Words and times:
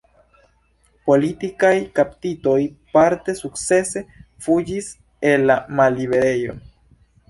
Politikaj 1.09 1.73
kaptitoj 1.99 2.57
parte 2.97 3.37
sukcese 3.43 4.07
fuĝis 4.49 4.93
el 5.35 5.51
la 5.53 5.63
malliberejo. 5.83 6.63